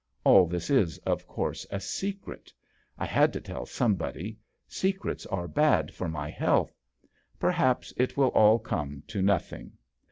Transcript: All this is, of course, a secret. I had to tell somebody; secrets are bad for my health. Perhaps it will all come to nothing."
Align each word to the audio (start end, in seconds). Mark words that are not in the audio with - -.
All 0.23 0.47
this 0.47 0.71
is, 0.71 0.97
of 1.05 1.27
course, 1.27 1.67
a 1.69 1.79
secret. 1.79 2.51
I 2.97 3.05
had 3.05 3.31
to 3.33 3.39
tell 3.39 3.67
somebody; 3.67 4.39
secrets 4.67 5.27
are 5.27 5.47
bad 5.47 5.93
for 5.93 6.07
my 6.09 6.27
health. 6.31 6.75
Perhaps 7.39 7.93
it 7.97 8.17
will 8.17 8.29
all 8.29 8.57
come 8.57 9.03
to 9.05 9.21
nothing." 9.21 9.73